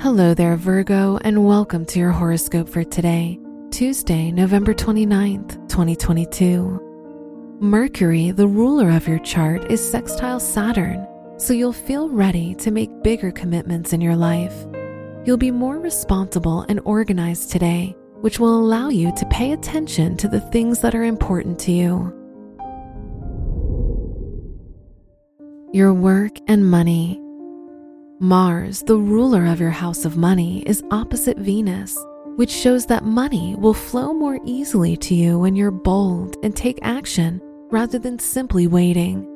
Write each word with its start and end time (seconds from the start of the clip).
Hello 0.00 0.34
there, 0.34 0.56
Virgo, 0.56 1.18
and 1.22 1.46
welcome 1.46 1.86
to 1.86 1.98
your 1.98 2.10
horoscope 2.10 2.68
for 2.68 2.84
today, 2.84 3.38
Tuesday, 3.70 4.30
November 4.30 4.74
29th, 4.74 5.52
2022. 5.68 7.56
Mercury, 7.60 8.30
the 8.32 8.46
ruler 8.46 8.90
of 8.90 9.08
your 9.08 9.20
chart, 9.20 9.70
is 9.70 9.80
sextile 9.80 10.40
Saturn, 10.40 11.06
so 11.38 11.54
you'll 11.54 11.72
feel 11.72 12.10
ready 12.10 12.54
to 12.56 12.70
make 12.70 13.02
bigger 13.02 13.30
commitments 13.30 13.94
in 13.94 14.00
your 14.02 14.16
life. 14.16 14.66
You'll 15.24 15.38
be 15.38 15.50
more 15.50 15.78
responsible 15.78 16.66
and 16.68 16.80
organized 16.84 17.50
today, 17.50 17.96
which 18.20 18.38
will 18.38 18.58
allow 18.58 18.90
you 18.90 19.14
to 19.14 19.26
pay 19.26 19.52
attention 19.52 20.18
to 20.18 20.28
the 20.28 20.40
things 20.40 20.80
that 20.80 20.94
are 20.94 21.04
important 21.04 21.58
to 21.60 21.72
you. 21.72 22.12
Your 25.72 25.94
work 25.94 26.32
and 26.46 26.68
money. 26.70 27.23
Mars, 28.20 28.80
the 28.82 28.96
ruler 28.96 29.44
of 29.46 29.58
your 29.58 29.70
house 29.70 30.04
of 30.04 30.16
money, 30.16 30.62
is 30.66 30.84
opposite 30.92 31.36
Venus, 31.36 31.98
which 32.36 32.50
shows 32.50 32.86
that 32.86 33.04
money 33.04 33.56
will 33.58 33.74
flow 33.74 34.14
more 34.14 34.38
easily 34.44 34.96
to 34.96 35.16
you 35.16 35.36
when 35.36 35.56
you're 35.56 35.72
bold 35.72 36.36
and 36.44 36.54
take 36.54 36.78
action 36.82 37.40
rather 37.72 37.98
than 37.98 38.20
simply 38.20 38.68
waiting. 38.68 39.26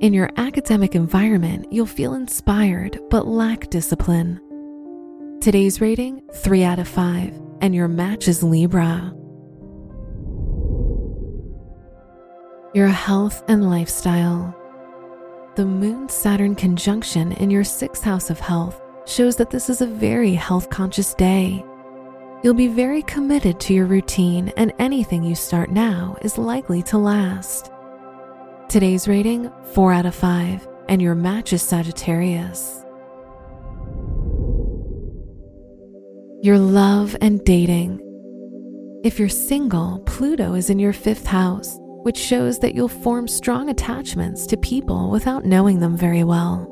In 0.00 0.14
your 0.14 0.30
academic 0.38 0.94
environment, 0.94 1.66
you'll 1.70 1.84
feel 1.84 2.14
inspired 2.14 2.98
but 3.10 3.26
lack 3.26 3.68
discipline. 3.68 4.40
Today's 5.42 5.82
rating 5.82 6.22
3 6.32 6.64
out 6.64 6.78
of 6.78 6.88
5, 6.88 7.38
and 7.60 7.74
your 7.74 7.88
match 7.88 8.26
is 8.26 8.42
Libra. 8.42 9.12
Your 12.72 12.88
health 12.88 13.42
and 13.48 13.68
lifestyle. 13.68 14.54
The 15.58 15.66
Moon 15.66 16.08
Saturn 16.08 16.54
conjunction 16.54 17.32
in 17.32 17.50
your 17.50 17.64
sixth 17.64 18.04
house 18.04 18.30
of 18.30 18.38
health 18.38 18.80
shows 19.06 19.34
that 19.34 19.50
this 19.50 19.68
is 19.68 19.80
a 19.80 19.88
very 19.88 20.32
health 20.32 20.70
conscious 20.70 21.14
day. 21.14 21.64
You'll 22.44 22.54
be 22.54 22.68
very 22.68 23.02
committed 23.02 23.58
to 23.58 23.74
your 23.74 23.86
routine, 23.86 24.52
and 24.56 24.72
anything 24.78 25.24
you 25.24 25.34
start 25.34 25.72
now 25.72 26.16
is 26.22 26.38
likely 26.38 26.80
to 26.84 26.98
last. 26.98 27.72
Today's 28.68 29.08
rating 29.08 29.50
4 29.72 29.92
out 29.92 30.06
of 30.06 30.14
5, 30.14 30.68
and 30.88 31.02
your 31.02 31.16
match 31.16 31.52
is 31.52 31.60
Sagittarius. 31.60 32.84
Your 36.40 36.60
love 36.60 37.16
and 37.20 37.44
dating. 37.44 37.98
If 39.02 39.18
you're 39.18 39.28
single, 39.28 40.04
Pluto 40.06 40.54
is 40.54 40.70
in 40.70 40.78
your 40.78 40.92
fifth 40.92 41.26
house 41.26 41.76
which 42.08 42.16
shows 42.16 42.58
that 42.60 42.74
you'll 42.74 42.88
form 42.88 43.28
strong 43.28 43.68
attachments 43.68 44.46
to 44.46 44.56
people 44.56 45.10
without 45.10 45.44
knowing 45.44 45.78
them 45.78 45.94
very 45.94 46.24
well. 46.24 46.66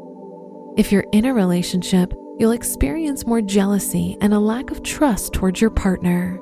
If 0.79 0.91
you're 0.91 1.05
in 1.13 1.27
a 1.27 1.35
relationship, 1.35 2.15
you'll 2.39 2.53
experience 2.53 3.27
more 3.27 3.43
jealousy 3.43 4.17
and 4.23 4.33
a 4.33 4.39
lack 4.39 4.71
of 4.71 4.83
trust 4.83 5.35
towards 5.35 5.61
your 5.61 5.69
partner. 5.69 6.41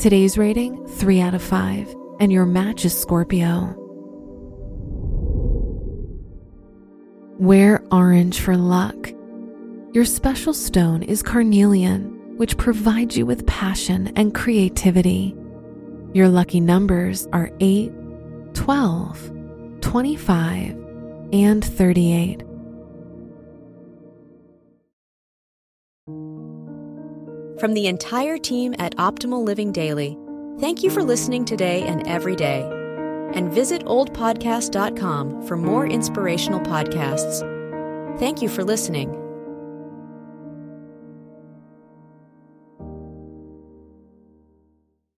Today's 0.00 0.36
rating 0.36 0.84
3 0.88 1.20
out 1.20 1.34
of 1.34 1.42
5, 1.42 1.94
and 2.18 2.32
your 2.32 2.46
match 2.46 2.84
is 2.84 3.00
Scorpio. 3.00 3.76
Wear 7.38 7.80
orange 7.92 8.40
for 8.40 8.56
luck. 8.56 9.12
Your 9.92 10.04
special 10.04 10.52
stone 10.52 11.04
is 11.04 11.22
carnelian, 11.22 12.38
which 12.38 12.56
provides 12.56 13.16
you 13.16 13.24
with 13.24 13.46
passion 13.46 14.12
and 14.16 14.34
creativity. 14.34 15.36
Your 16.14 16.28
lucky 16.28 16.60
numbers 16.60 17.26
are 17.32 17.50
8, 17.58 17.92
12, 18.54 19.32
25, 19.80 20.70
and 21.32 21.64
38. 21.64 22.44
From 27.58 27.74
the 27.74 27.88
entire 27.88 28.38
team 28.38 28.76
at 28.78 28.94
Optimal 28.96 29.44
Living 29.44 29.72
Daily, 29.72 30.16
thank 30.60 30.84
you 30.84 30.90
for 30.90 31.02
listening 31.02 31.44
today 31.44 31.82
and 31.82 32.06
every 32.06 32.36
day. 32.36 32.62
And 33.34 33.52
visit 33.52 33.84
oldpodcast.com 33.84 35.48
for 35.48 35.56
more 35.56 35.84
inspirational 35.84 36.60
podcasts. 36.60 37.40
Thank 38.20 38.40
you 38.40 38.48
for 38.48 38.62
listening. 38.62 39.23